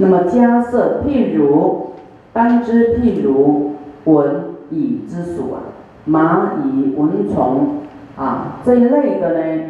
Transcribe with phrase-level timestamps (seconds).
[0.00, 1.90] 那么家色譬如，
[2.32, 3.72] 当知譬如
[4.04, 5.58] 蚊蚁之属啊，
[6.08, 7.80] 蚂蚁、蚊虫
[8.16, 9.64] 啊这一类的呢，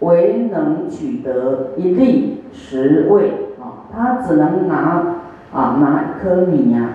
[0.00, 5.16] 唯能取得一粒食味啊，它只能拿
[5.52, 6.88] 啊拿一颗米呀，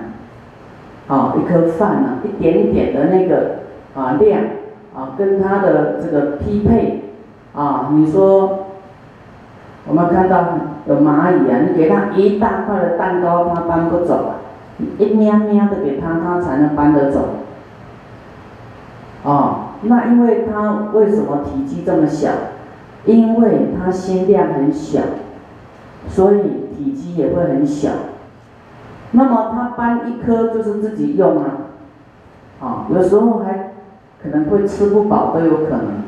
[1.08, 3.60] 啊一颗饭啊，一点点的那个
[3.96, 4.42] 啊量
[4.94, 7.04] 啊，跟它的这个匹配
[7.54, 8.60] 啊，你说。
[9.90, 10.50] 我们看到
[10.88, 14.36] 有蚂蚁啊，你给它一大块的蛋糕，它搬不走啊，
[14.98, 17.30] 一喵喵的给它，它才能搬得走。
[19.24, 22.30] 哦，那因为它为什么体积这么小？
[23.06, 25.02] 因为它心量很小，
[26.08, 26.42] 所以
[26.78, 27.90] 体积也会很小。
[29.12, 31.46] 那么它搬一颗就是自己用啊，
[32.62, 33.74] 啊，有时候还
[34.22, 36.04] 可能会吃不饱都有可能。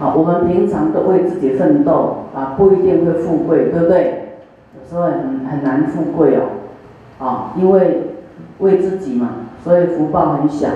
[0.00, 4.38] 啊，我们平常都为自己奋斗啊，不一定会富贵，对不对？
[4.74, 8.14] 有时候很很难富贵哦，啊，因为
[8.60, 9.28] 为自己嘛，
[9.62, 10.68] 所以福报很小，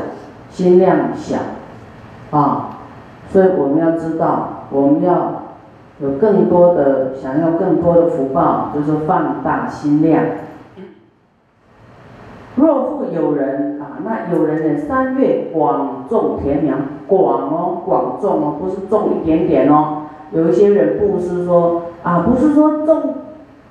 [0.50, 1.38] 心量小，
[2.30, 2.80] 啊，
[3.30, 5.42] 所以我们要知道，我们要
[6.00, 10.22] 有更多的想要更多的福报，就是放大心量。
[12.56, 14.80] 若复有人，那有人呢？
[14.80, 16.74] 三月广种田苗，
[17.06, 20.02] 广哦，广种哦，不是种一点点哦。
[20.32, 23.14] 有一些人布施说啊，不是说种，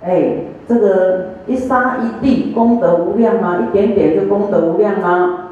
[0.01, 0.35] 哎，
[0.67, 3.59] 这个一沙一地功德无量吗？
[3.67, 5.49] 一点点就功德无量吗？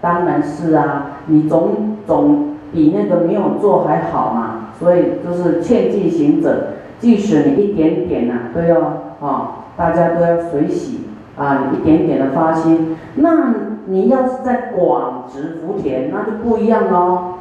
[0.00, 4.70] 当然是啊，你总总比那个没有做还好嘛。
[4.78, 8.80] 所以就是劝进行者，即使你一点点呐，都要
[9.20, 11.00] 啊，大家都要随喜。
[11.34, 13.54] 啊，你一点点的发心，那
[13.86, 17.34] 你要是在广植福田，那就不一样喽。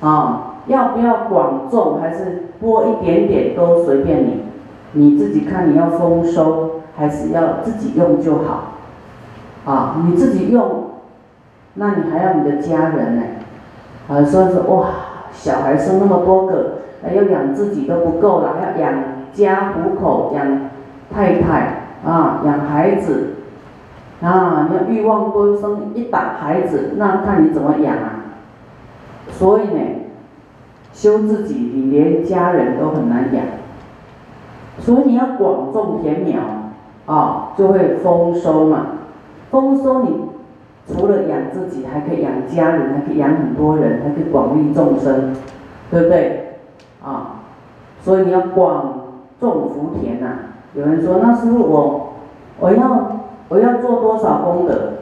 [0.00, 4.42] 啊，要不要广种，还是播一点点都随便你，
[4.92, 8.74] 你自己看你要丰收，还是要自己用就好。
[9.64, 10.90] 啊，你自己用，
[11.74, 13.22] 那你还要你的家人呢。
[14.08, 14.86] 啊，所以说哇，
[15.32, 16.74] 小孩生那么多个，
[17.12, 20.70] 要养自己都不够了，还要养家糊口，养
[21.12, 23.34] 太太啊，养孩子。
[24.20, 28.24] 啊，你要欲望多生一打孩子，那看你怎么养啊。
[29.30, 29.80] 所以呢，
[30.92, 33.44] 修自己，你连家人都很难养。
[34.80, 36.40] 所以你要广种田苗，
[37.06, 38.86] 啊，就会丰收嘛。
[39.52, 40.22] 丰收，你
[40.88, 45.32] 除了养自己，还可以养家人，还可以养很多人，还可以广利众生，
[45.92, 46.56] 对不对？
[47.04, 47.36] 啊，
[48.02, 49.00] 所以你要广
[49.38, 50.26] 种福田呐。
[50.74, 52.14] 有人说，那师傅我，
[52.58, 53.17] 我要。
[53.48, 54.92] 我要做多少功德？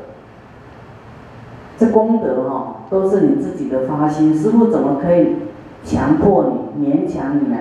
[1.78, 4.34] 这功德哈，都是你自己的发心。
[4.34, 5.36] 师傅怎么可以
[5.84, 7.56] 强迫你、勉强你呢？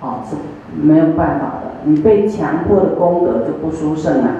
[0.00, 0.36] 哦，是
[0.78, 1.70] 没有办法的。
[1.84, 4.30] 你被强迫的功德就不殊胜了。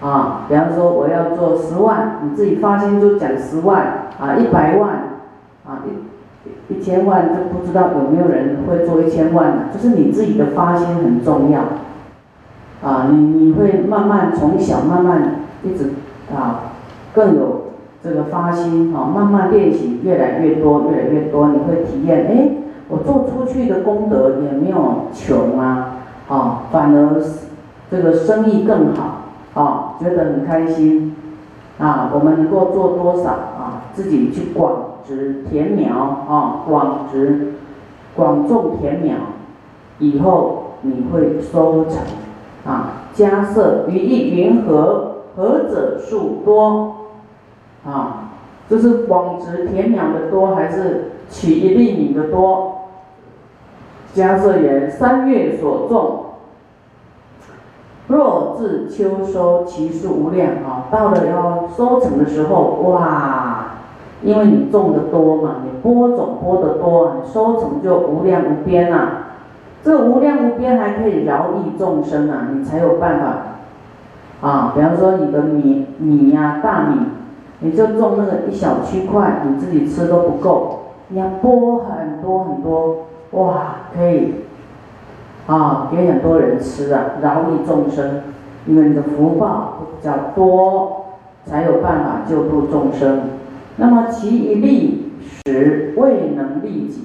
[0.00, 4.90] 啊，比方说我要做十万，你自己发心就讲十万啊，一百万
[5.64, 9.64] 啊，一一千万就不知道有没有人会做一千万了。
[9.72, 11.62] 就是你自己的发心很重要。
[12.82, 15.94] 啊，你你会慢慢从小慢慢一直
[16.32, 16.74] 啊，
[17.12, 17.72] 更有
[18.02, 22.50] 这个发心啊，慢慢练习越来越多越来越多，你会体验哎，
[22.88, 25.96] 我做出去的功德也没有穷啊，
[26.28, 27.20] 啊，反而
[27.90, 29.24] 这个生意更好
[29.60, 31.16] 啊，觉得很开心
[31.78, 37.54] 啊，我们能够做多少啊，自己去广植田苗啊，广植
[38.14, 39.16] 广种田苗，
[39.98, 41.96] 以后你会收成。
[42.64, 45.04] 啊，家色于意云何？
[45.36, 46.94] 何者数多？
[47.86, 48.30] 啊，
[48.68, 52.74] 就是广植田苗的多，还是取一粒米的多？
[54.14, 56.24] 家色言：三月所种，
[58.08, 60.86] 若至秋收，其数无量啊！
[60.90, 63.66] 到了要收成的时候，哇，
[64.22, 69.27] 因为你种的多嘛，你播种播的多，收成就无量无边呐。
[69.84, 72.48] 这无量无边还可以饶益众生啊！
[72.52, 74.72] 你才有办法啊！
[74.74, 76.96] 比方说你的米米呀大米，
[77.60, 84.34] 你就种那个一小区块，你自己吃都不够，你要播很多很多，哇，可以
[85.46, 88.22] 啊，给很多人吃啊，饶益众生，
[88.66, 91.04] 因为你的福报比较多，
[91.46, 93.22] 才有办法救度众生。
[93.76, 95.12] 那么其一利
[95.46, 97.04] 时未能利己。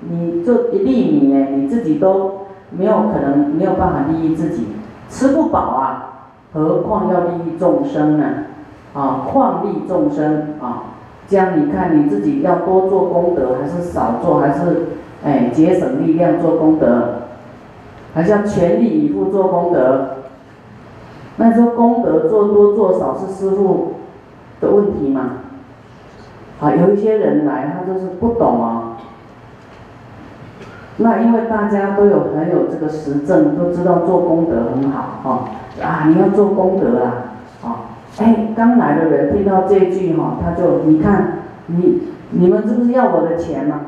[0.00, 4.68] 你这一粒米呢，你自己都没有可能没有办法利益自己，
[5.08, 8.24] 吃不饱啊，何况要利益众生呢？
[8.94, 10.94] 啊，况利众生啊，
[11.28, 14.86] 这样你看你自己要多做功德，还是少做，还是
[15.24, 17.22] 哎节省力量做功德，
[18.14, 20.10] 还是要全力以赴做功德？
[21.36, 23.94] 那说功德做多做少是师傅
[24.60, 25.30] 的问题嘛？
[26.60, 28.77] 啊，有一些人来，他就是不懂啊。
[30.98, 35.48] 那因为大家都有很有这个实证，都知道做功德很好哈。
[35.82, 37.12] 啊，你要做功德啦，
[37.64, 43.80] 啊，哎，刚来的人听到这句哈，他就你看，你你们是不是要我的钱吗？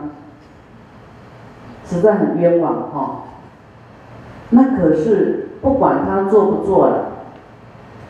[1.85, 3.23] 实在很冤枉哈。
[4.51, 7.07] 那可是不管他做不做了，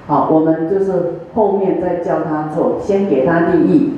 [0.07, 0.93] 好，我们就是
[1.35, 3.95] 后面再教他做，先给他利益。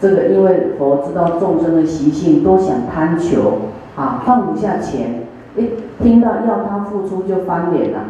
[0.00, 3.52] 这个因为佛知道众生的习性，都想贪求，
[3.96, 5.24] 啊，放不下钱，
[5.56, 5.70] 一
[6.02, 8.00] 听到要他付出就翻脸了。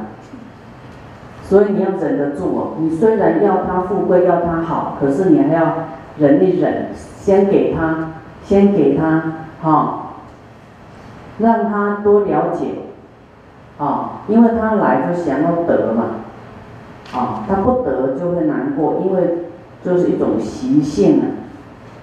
[1.43, 2.73] 所以你要忍得住哦。
[2.79, 5.75] 你虽然要他富贵，要他好，可是你还要
[6.19, 10.13] 忍一忍，先给他，先给他，哈，
[11.39, 12.69] 让他多了解，
[13.79, 16.05] 啊，因为他来就想要得嘛，
[17.13, 19.45] 啊，他不得就会难过，因为
[19.85, 21.25] 就是一种习性啊。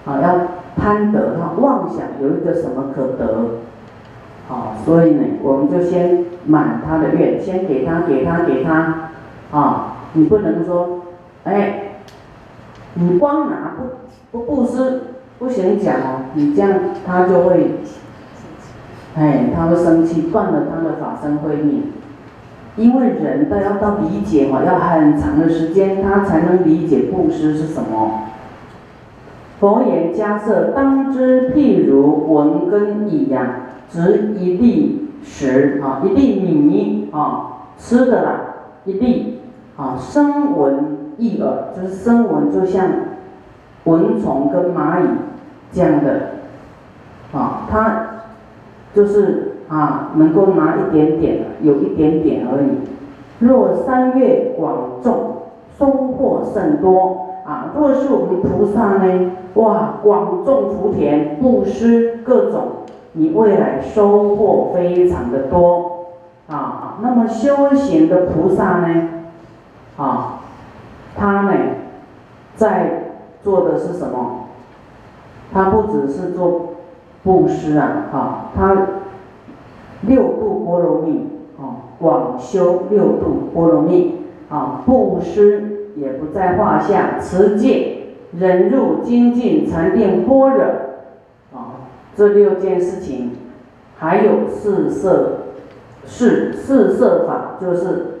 [0.04, 0.34] 啊，要
[0.76, 3.44] 贪得，他妄想有一个什么可得，
[4.52, 9.08] 好，所以呢，我们就先满他的愿，先给他，给他，给他，
[9.50, 11.04] 啊，你不能说，
[11.44, 11.94] 哎，
[12.92, 13.76] 你光拿
[14.30, 15.04] 不不布施，
[15.38, 16.70] 不行讲哦，你这样
[17.06, 17.76] 他就会，
[19.16, 21.84] 哎，他会生气，断了他的法身慧命，
[22.76, 28.24] 因为人都要到理解嘛，要很长的时间，他才能理解布施是什么。
[29.58, 33.46] 佛言：迦设，当知譬如文根一样，
[33.92, 38.40] 执一粒食啊，一粒米啊，吃的啦，
[38.86, 39.40] 一粒
[39.76, 42.86] 啊，声闻一耳，就是声闻，就像
[43.84, 45.08] 蚊虫跟蚂蚁
[45.72, 46.20] 这样的
[47.34, 48.06] 啊，它
[48.94, 53.46] 就是啊，能够拿一点点，有一点点而已。
[53.46, 55.36] 若三月广种，
[55.78, 57.26] 收获甚多。
[57.44, 59.32] 啊，若是我们菩萨呢？
[59.54, 62.68] 哇，广种福田，布施各种，
[63.12, 66.06] 你未来收获非常的多
[66.48, 66.98] 啊。
[67.02, 69.08] 那么修行的菩萨呢？
[69.96, 70.40] 啊，
[71.16, 71.52] 他呢，
[72.56, 73.04] 在
[73.42, 74.48] 做的是什么？
[75.52, 76.74] 他不只是做
[77.22, 78.86] 布施啊，啊，他
[80.02, 81.28] 六度波罗蜜
[81.58, 85.68] 啊，广修六度波罗蜜啊，布施。
[85.94, 90.64] 也不在话下，持戒、忍辱、精进、禅定、般若，
[92.16, 93.32] 这六件事情，
[93.98, 95.38] 还有四色，
[96.04, 98.18] 四四色法，就是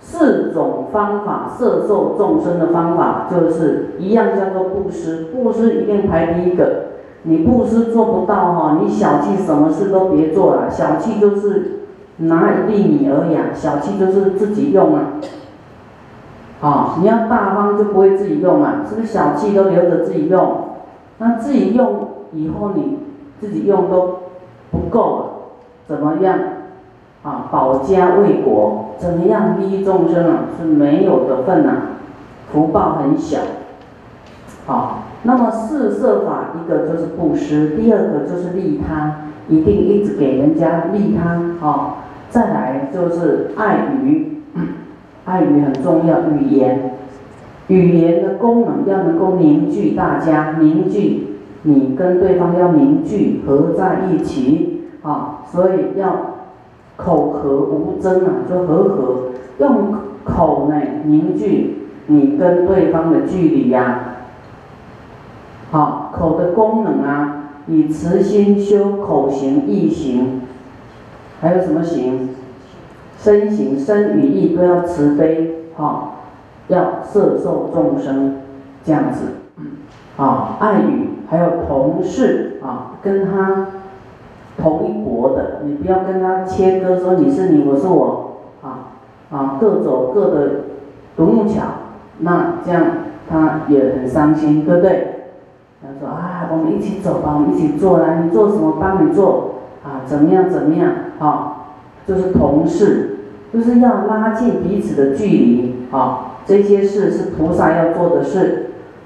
[0.00, 6.84] 四种方法摄受众生的方法，就是一样叫做布施，布施一定排第一个。
[7.24, 10.68] 你布施做不到哈，你小气，什么事都别做了。
[10.68, 11.82] 小气就是
[12.16, 15.12] 拿一粒米而已啊，小气就是自己用啊。
[16.60, 20.68] 啊，你要大方就不会自己用嘛，是不是小气都留着自己用？
[21.18, 22.98] 那自己用以后你
[23.42, 24.20] 自己用都
[24.70, 25.24] 不够了，
[25.88, 26.38] 怎么样？
[27.24, 30.44] 啊，保家卫国，怎么样利益众生啊？
[30.56, 31.72] 是没有的份呐，
[32.52, 33.40] 福报很小。
[34.64, 41.66] 好，那么四摄法，一个就是布施，第二个就是利他，一定一直给人家利他。
[41.66, 41.96] 啊，
[42.30, 44.42] 再来就是爱语。
[45.26, 46.94] 爱语很重要，语言，
[47.66, 51.31] 语言的功能要能够凝聚大家，凝聚
[51.62, 56.16] 你跟对方要凝聚合在一起啊，所以要
[56.96, 59.16] 口合无争啊，就和合，
[59.58, 64.00] 用口呢凝聚你跟对方的距离呀。
[65.70, 70.42] 好，口的功能啊，以慈心修口行意行，
[71.40, 72.30] 还有什么行？
[73.18, 76.14] 身行、身语意都要慈悲，哈，
[76.66, 78.38] 要摄受众生，
[78.84, 79.20] 这样子，
[80.16, 83.68] 啊，爱语还有同事啊，跟他
[84.56, 88.92] 同一国的，你不要跟他切割，说你是你，我是我，啊
[89.30, 90.50] 啊，各走各的
[91.16, 91.62] 独木桥，
[92.18, 92.84] 那这样
[93.28, 95.08] 他也很伤心，对不对？
[95.82, 101.56] 他说啊，我们一起走吧，我们一起做啊，你做什么帮你做，啊，怎么样怎么样，啊，
[102.06, 103.08] 就是同事。
[103.52, 106.38] 就是要拉近彼此的距离啊！
[106.46, 108.61] 这些事是菩萨要做的事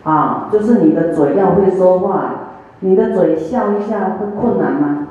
[0.07, 0.49] 啊！
[0.53, 5.09] 就是你的嘴要会说话，你的嘴笑一下会困难吗？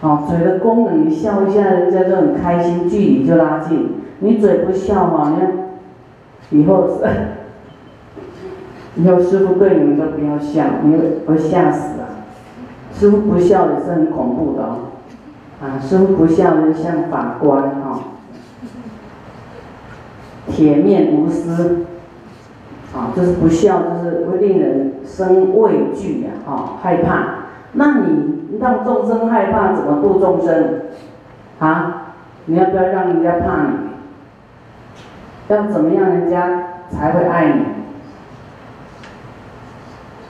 [0.00, 3.96] 啊，嘴的功能你笑一下，人家就很开心，距离就拉近。
[4.20, 5.52] 你嘴不笑嘛，你看
[6.50, 7.04] 以后是，
[9.02, 12.22] 以后师傅对你们都不要笑，你会会吓死啊！
[12.94, 14.76] 师傅不笑也是很恐怖的哦，
[15.60, 17.98] 啊，师傅不笑就像法官哈。
[20.48, 21.86] 铁面无私，
[22.94, 27.26] 啊，就是不孝，就是会令人生畏惧呀，啊，害怕。
[27.72, 30.82] 那你让众生害怕，怎么度众生？
[31.58, 33.92] 啊，你要不要让人家怕你？
[35.48, 37.64] 要怎么样人家才会爱你？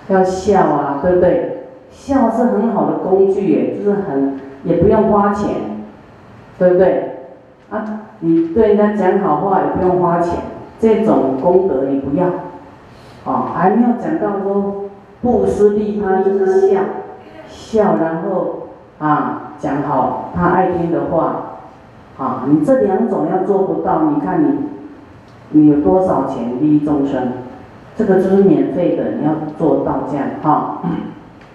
[0.09, 1.67] 要笑啊，对不对？
[1.91, 5.55] 笑是很好的工具耶，就是很也不用花钱，
[6.59, 7.11] 对不对？
[7.71, 7.85] 啊，
[8.21, 10.39] 你对人家讲好话也不用花钱，
[10.79, 12.27] 这种功德你不要。
[13.25, 14.87] 哦，还没有讲到说
[15.21, 16.81] 布施利他就是笑，
[17.49, 21.59] 笑然后啊讲好他爱听的话，
[22.19, 24.59] 啊，你这两种要做不到，你看你
[25.51, 27.33] 你有多少钱利益众生？
[27.95, 30.83] 这个就是免费的，你要做到这样哈，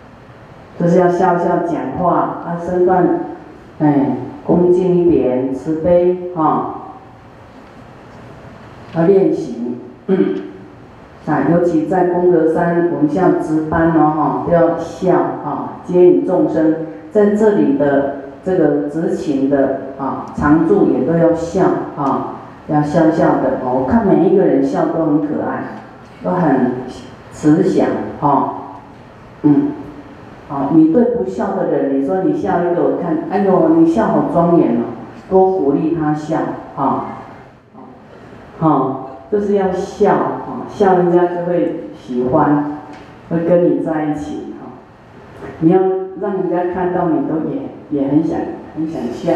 [0.79, 2.13] 就是要笑笑讲话，
[2.45, 3.05] 啊，身段，
[3.79, 6.75] 哎，恭敬一点，慈悲哈，
[8.95, 10.36] 要练习，嗯
[11.27, 15.15] 啊，尤其在功德山，我们像值班哦哈，都要笑
[15.46, 16.75] 啊，接引众生，
[17.12, 21.65] 在这里的这个执勤的啊，常住也都要笑
[21.96, 22.36] 啊，
[22.67, 25.63] 要笑笑的哦，我看每一个人笑都很可爱。
[26.24, 26.72] 都很
[27.31, 27.88] 慈祥，
[28.19, 28.55] 哈，
[29.43, 29.67] 嗯，
[30.50, 34.98] 好，你对不笑的人，你说你笑一个，我看，哎呦，你笑好庄严哦，
[35.29, 36.39] 多鼓励他笑，
[36.75, 37.05] 哈，
[38.57, 42.79] 好，就是要笑，哈，笑人家就会喜欢，
[43.29, 44.72] 会跟你在一起，哈，
[45.60, 45.79] 你要
[46.22, 48.39] 让人家看到你都也也很想
[48.75, 49.34] 很想笑，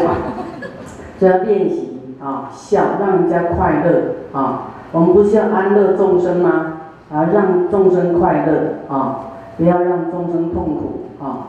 [1.20, 4.68] 就要练习啊，笑，让人家快乐，啊。
[4.92, 6.80] 我们不是要安乐众生吗？
[7.10, 9.20] 啊，让众生快乐啊，
[9.56, 11.48] 不要让众生痛苦啊。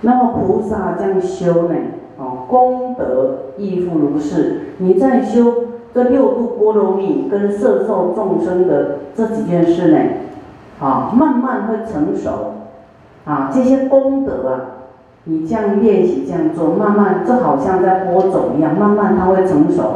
[0.00, 1.74] 那么菩萨这样修呢？
[2.18, 4.62] 啊，功德亦复如是。
[4.78, 5.54] 你在修
[5.98, 9.98] 这六度波罗蜜跟摄受众生的这几件事呢？
[10.80, 12.54] 啊，慢慢会成熟。
[13.24, 14.60] 啊，这些功德啊，
[15.24, 19.94] 你这样练习这样做，慢慢就好像在播种一样，慢慢它会成熟。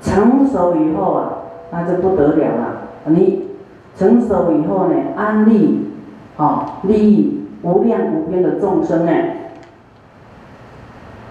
[0.00, 1.32] 成熟以后啊。
[1.72, 3.48] 那就不得了了，你
[3.98, 5.90] 成熟以后呢，安利，
[6.36, 9.12] 啊，利益无量无边的众生呢，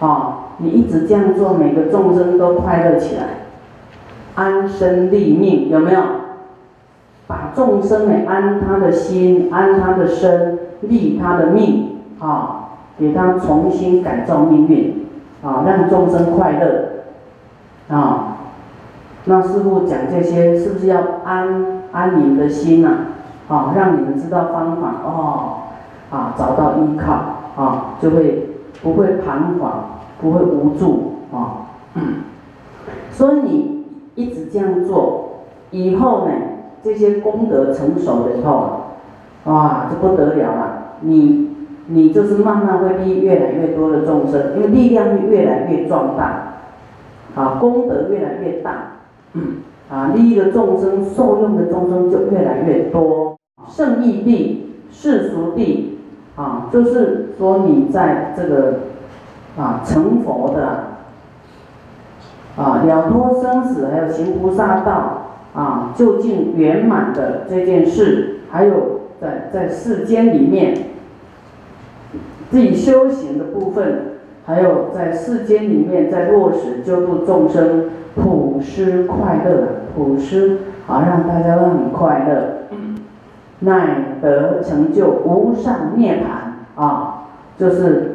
[0.01, 3.44] 啊，你一直这样做，每个众生都快乐起来，
[4.36, 6.01] 安身立命，有没有？
[7.27, 15.08] 把众生呢安他的心，安他的身，立他的命，啊，给他重新改造命运，
[15.44, 16.89] 啊，让众生快乐，
[17.89, 18.38] 啊。
[19.27, 22.89] 那师傅讲这些是不是要安安你们的心呐？
[23.48, 25.54] 啊，让你们知道方法哦，
[26.12, 27.13] 啊，找到依靠
[27.60, 28.50] 啊，就会
[28.84, 31.65] 不会彷徨，不会无助啊。
[31.96, 32.04] 嗯
[33.12, 33.75] 所以你
[34.15, 36.31] 一直这样做，以后呢，
[36.84, 38.81] 这些功德成熟了以后，
[39.45, 40.84] 哇，就不得了了。
[41.01, 41.50] 你
[41.88, 46.55] 你就是慢慢会利益越来越多的众生，因为力量会越来越壮大，
[47.36, 48.91] 啊，功德越来越大。
[49.88, 53.38] 啊，利益的众生、受用的众生就越来越多。
[53.67, 56.00] 圣义地、世俗地，
[56.36, 58.74] 啊，就是说你在这个
[59.57, 60.94] 啊成佛的
[62.57, 70.75] 啊了脱生死，还有行菩萨道啊，究竟圆满的这件事，还有在在世间里面
[72.50, 77.85] 自己修行的部分，还有在世间里面在落实救度众生。
[78.15, 82.77] 普施快乐，普施啊，让大家都很快乐，
[83.59, 87.25] 乃得成就无上涅槃啊，
[87.57, 88.14] 就是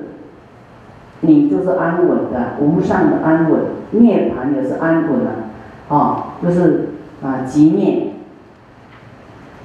[1.20, 3.60] 你就是安稳的，无上的安稳，
[3.90, 6.88] 涅槃也是安稳的啊，就是
[7.22, 8.12] 啊极灭，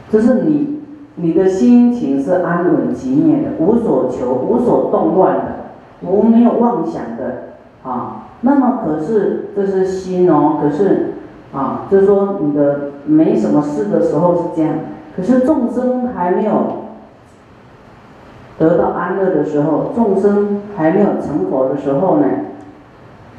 [0.09, 0.81] 就是你
[1.15, 5.45] 你的心情是安稳极灭的，无所求，无所动乱的，
[6.01, 8.23] 无没有妄想的啊。
[8.41, 11.13] 那么可是这是心哦，可是
[11.53, 14.73] 啊，就是说你的没什么事的时候是这样，
[15.15, 16.51] 可是众生还没有
[18.57, 22.27] 得到安乐的时候，众生还没有成佛的时候呢，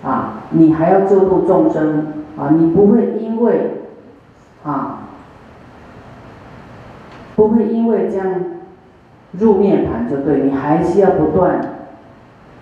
[0.04, 2.06] 啊，你还要救度众生
[2.38, 3.82] 啊，你不会因为
[4.64, 4.98] 啊，
[7.34, 8.26] 不会因为这样
[9.32, 11.60] 入涅盘就对，你还是要不断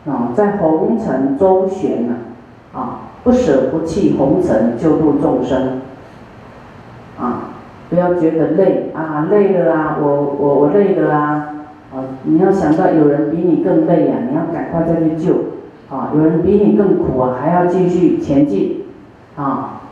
[0.07, 2.15] 啊，在红尘周旋呢。
[2.75, 5.81] 啊，不舍不弃红尘，救度众生。
[7.17, 7.51] 啊，
[7.89, 11.54] 不要觉得累啊，累了啊，我我我累了啊。
[11.95, 15.35] 啊，你要想到有人比你更累呀，你要赶快再去救。
[15.89, 18.85] 啊，有人比你更苦啊，还要继续前进。
[19.37, 19.83] 啊，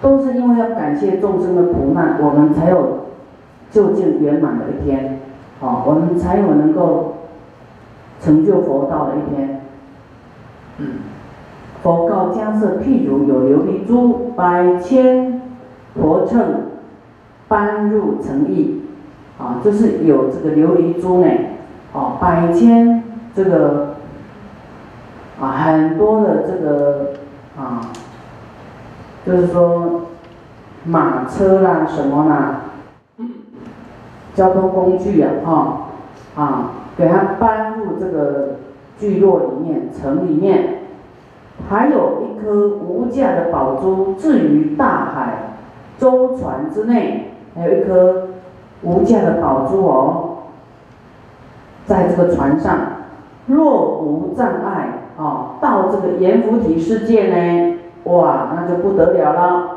[0.00, 3.06] 都是因为要感谢众生的苦难，我们才有
[3.70, 5.20] 究竟圆满的一天，
[5.60, 7.14] 啊，我们才有能够
[8.20, 9.60] 成就佛道的一天。
[11.82, 15.40] 佛告迦叶，譬如有琉璃珠百千
[15.94, 16.62] 佛称
[17.48, 18.79] 般入诚意，
[19.40, 21.28] 啊，就是有这个琉璃珠呢，
[21.94, 23.02] 啊，百千
[23.34, 23.94] 这个
[25.40, 27.12] 啊很多的这个
[27.58, 27.80] 啊，
[29.24, 30.02] 就是说
[30.84, 32.60] 马车啦什么啦，
[34.34, 35.88] 交通工具呀，哈，
[36.36, 38.56] 啊，给它搬入这个
[38.98, 40.76] 聚落里面、城里面。
[41.68, 45.56] 还有一颗无价的宝珠置于大海
[45.98, 48.28] 舟船之内，还有一颗
[48.82, 50.28] 无价的宝珠哦，
[51.86, 52.78] 在这个船上，
[53.46, 59.68] 若无障碍啊，到这个阎浮提世界呢，哇，那就不得了了。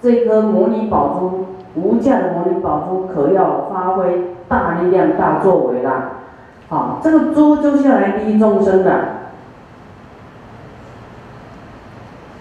[0.00, 6.10] 这颗摩尼宝珠，无价的摩尼宝珠，可要发挥大力量、大作为啦。
[6.68, 9.00] 好，这个珠就是要来利益众生的。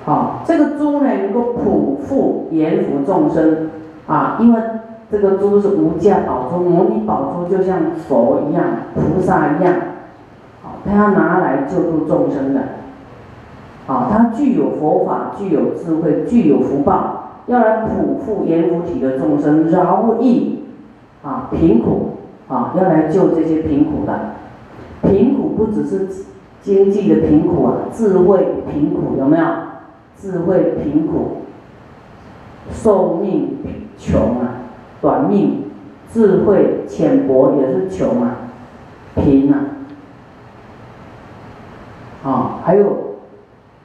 [0.06, 3.72] 好，这个珠呢能够普覆阎浮众生
[4.08, 4.62] 啊，因为
[5.10, 9.74] 这个珠是无价宝珠，摩尼宝珠就像佛一样，菩萨一样，
[10.64, 12.62] 啊，他要拿来救度众生的，
[13.88, 20.64] 啊，他具有佛法，具有智慧，具有福报，要来普覆阎浮体的众生，饶益
[21.24, 22.18] 啊贫苦
[22.50, 24.32] 啊，要来救这些贫苦的，
[25.04, 26.08] 贫苦不只是
[26.62, 29.46] 经济的贫苦啊，智慧贫苦有没有？
[30.20, 31.38] 智慧贫苦，
[32.72, 33.58] 寿命
[33.98, 34.67] 穷啊，
[35.02, 35.64] 短命；
[36.12, 38.36] 智慧浅薄也是穷啊，
[39.16, 39.60] 贫啊。
[42.24, 43.16] 啊，还有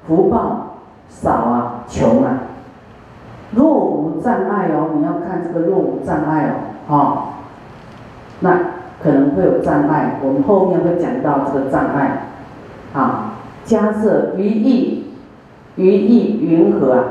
[0.07, 0.79] 福报
[1.09, 2.39] 少啊，穷啊。
[3.55, 6.55] 若无障碍哦，你要看这个若无障碍
[6.89, 6.99] 哦，啊，
[8.41, 8.59] 那
[9.03, 12.27] 可能会有障碍，我们后面会讲到这个障碍。
[12.95, 14.99] 啊，加设于意。
[15.77, 17.05] 于意云何啊？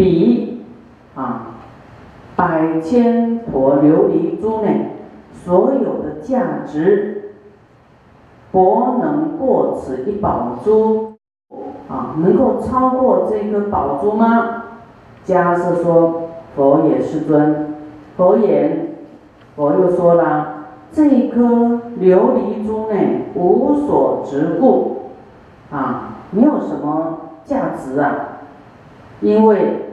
[0.00, 0.62] 比
[1.14, 1.48] 啊，
[2.34, 4.68] 百千陀琉璃珠呢，
[5.44, 7.34] 所有的价值，
[8.50, 11.16] 佛能过此一宝珠
[11.86, 12.16] 啊？
[12.16, 14.62] 能够超过这颗宝珠吗？
[15.26, 17.74] 迦是说佛也是尊，
[18.16, 18.94] 佛言，
[19.54, 21.42] 佛又说了，这颗
[22.00, 22.96] 琉璃珠呢，
[23.34, 24.96] 无所执故。
[25.70, 28.38] 啊，没有什么价值啊，
[29.20, 29.89] 因为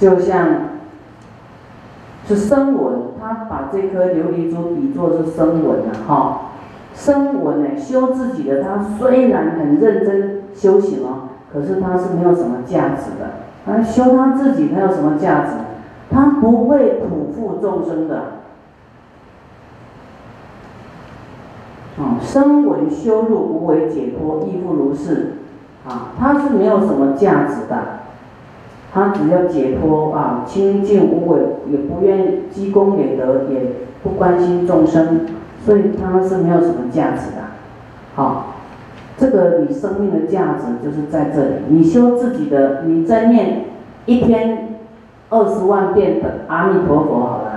[0.00, 0.48] 就像
[2.26, 6.40] 是声闻，他把这颗琉璃珠比作是声闻啊，哈，
[6.94, 15.50] 声闻呢修自己的，他虽然很认真修行哦，可是他是没有什么价值的，他修他自己，他有什么价值？
[16.10, 18.22] 他不会普覆众生的。
[21.98, 25.34] 啊，声闻修入无为解脱亦复如是，
[25.86, 27.99] 啊，他是没有什么价值的，
[28.92, 31.38] 他只要解脱啊，清净无为，
[31.70, 33.72] 也不愿积功累德，也
[34.02, 35.26] 不关心众生，
[35.64, 37.42] 所以他是没有什么价值的。
[38.16, 38.54] 好，
[39.16, 43.66] 这个你生命的价值就是在这里，你修自己的，你在念
[44.06, 44.80] 一天
[45.28, 47.50] 二十万遍的阿弥陀佛好了。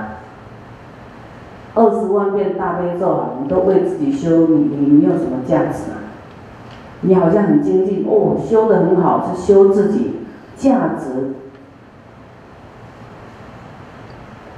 [1.75, 5.97] 二十万遍大悲咒啊，你都为自己修，你你你有什么价值啊？
[7.01, 10.11] 你好像很精进哦，修的很好，是修自己
[10.63, 11.33] 价值，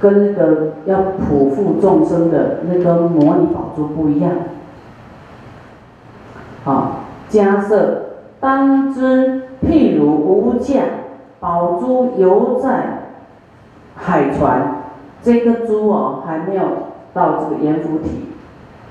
[0.00, 4.30] 跟那个要普覆众生的那个摩尼宝珠不一样。
[6.64, 8.02] 啊，加设
[8.38, 10.82] 当知，譬如无价
[11.40, 13.08] 宝珠犹在
[13.96, 14.82] 海船，
[15.22, 16.62] 这个珠哦还没有。
[17.14, 18.26] 到这个阎浮体，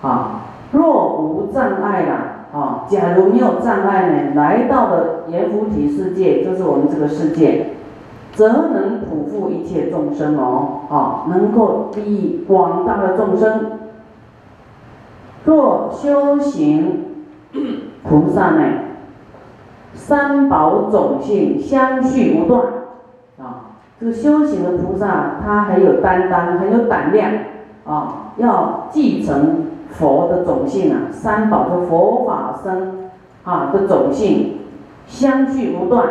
[0.01, 7.71] 啊，若无障碍啦，啊，假如没有障碍呢，来到了阎浮体世界，就是我们这个世界，
[8.31, 13.71] 则能普覆一切众生哦，啊，能够利益广大的众生。
[15.43, 17.03] 若修行
[18.03, 18.63] 菩萨呢，
[19.93, 22.67] 三宝种性相续不断，
[23.37, 27.31] 啊，这个修行的菩萨，他很有担当，很有胆量。
[27.85, 29.64] 啊，要继承
[29.97, 33.09] 佛的种性啊，三宝的佛法僧
[33.43, 34.59] 啊的种性
[35.07, 36.07] 相续不断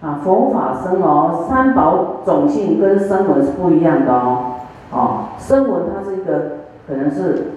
[0.00, 4.56] 啊，佛法僧哦，三宝种性跟声闻是不一样的哦，
[4.92, 7.48] 哦，声闻他是一个可能是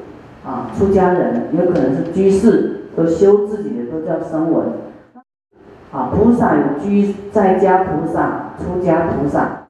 [0.45, 4.65] 啊出家人，也可能是居士，都修自己的，都都叫声闻。
[5.91, 9.62] 啊，菩萨有居在家菩萨、出家菩萨。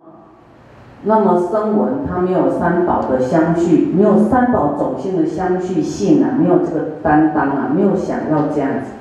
[1.05, 8.91] 那么声闻它没有三宝的相续，没有三宝种性的相续性啊，没有这个担当啊，没有想要这样子。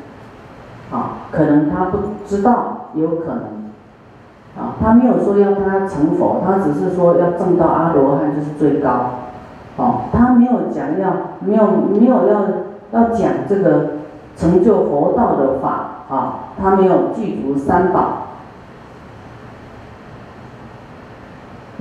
[0.94, 3.62] 啊，可能他不知道，有可能。
[4.54, 8.90] 啊，他没有说要他成佛，他只是说要证到阿罗汉就是最高。
[9.76, 12.40] 哦，他没有讲要，没有没有要
[12.90, 13.90] 要讲这个
[14.36, 18.21] 成就佛道的法啊，他没有具足三宝。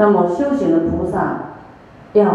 [0.01, 1.35] 那么修行的菩萨
[2.13, 2.25] 要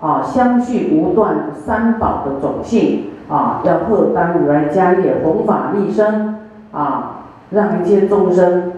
[0.00, 6.38] 啊相续不断三宝的种性啊，要贺当如来家业，弘法利生
[6.70, 8.74] 啊，让一切众生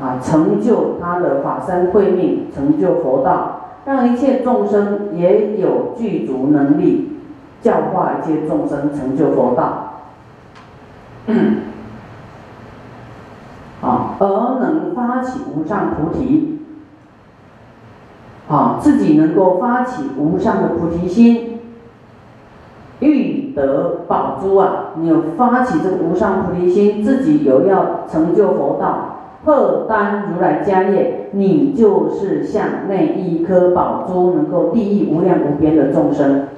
[0.00, 3.60] 啊成就他的法身慧命，成就佛道。
[3.86, 7.20] 让一切众生也有具足能力
[7.62, 10.02] 教化一切众生成就佛道，
[13.80, 16.59] 啊，而能发起无上菩提，
[18.50, 21.60] 啊，自己能够发起无上的菩提心，
[22.98, 24.86] 欲得宝珠啊！
[24.96, 29.18] 你有发起这个无上菩提心，自己有要成就佛道。
[29.44, 36.48] 破丹如来家业，你就是像那一颗宝珠，能够利益无量无边的众生。